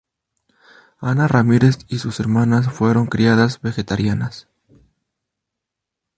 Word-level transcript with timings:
Anna 0.99 1.27
Ramírez 1.27 1.85
y 1.87 1.99
sus 1.99 2.19
hermanas 2.19 2.73
fueron 2.73 3.05
criadas 3.05 3.61
vegetarianas. 3.61 4.47